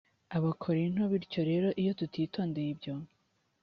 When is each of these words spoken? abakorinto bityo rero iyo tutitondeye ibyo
abakorinto 0.37 1.01
bityo 1.11 1.41
rero 1.49 1.67
iyo 1.81 1.91
tutitondeye 1.99 2.69
ibyo 2.73 2.93